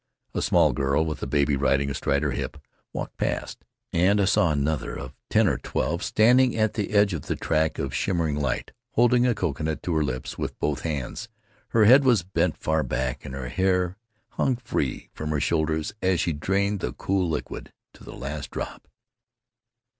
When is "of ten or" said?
4.97-5.59